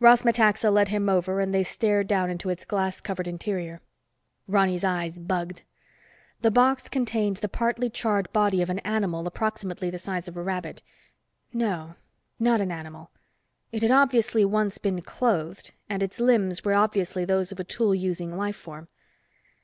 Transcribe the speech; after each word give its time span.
Ross 0.00 0.24
Metaxa 0.24 0.72
led 0.72 0.88
him 0.88 1.08
over 1.08 1.38
and 1.38 1.54
they 1.54 1.62
stared 1.62 2.08
down 2.08 2.30
into 2.30 2.50
its 2.50 2.64
glass 2.64 3.00
covered 3.00 3.28
interior. 3.28 3.80
Ronny's 4.48 4.82
eyes 4.82 5.20
bugged. 5.20 5.62
The 6.40 6.50
box 6.50 6.88
contained 6.88 7.36
the 7.36 7.48
partly 7.48 7.88
charred 7.88 8.26
body 8.32 8.60
of 8.60 8.70
an 8.70 8.80
animal 8.80 9.24
approximately 9.28 9.88
the 9.88 9.96
size 9.98 10.26
of 10.26 10.36
a 10.36 10.42
rabbit. 10.42 10.82
No, 11.52 11.94
not 12.40 12.60
an 12.60 12.72
animal. 12.72 13.12
It 13.70 13.82
had 13.82 13.92
obviously 13.92 14.44
once 14.44 14.78
been 14.78 15.00
clothed, 15.00 15.70
and 15.88 16.02
its 16.02 16.18
limbs 16.18 16.64
were 16.64 16.74
obviously 16.74 17.24
those 17.24 17.52
of 17.52 17.60
a 17.60 17.62
tool 17.64 17.94
using 17.94 18.36
life 18.36 18.56
form. 18.56 18.88